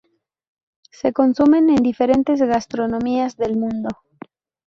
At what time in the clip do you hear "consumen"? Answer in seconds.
1.13-1.69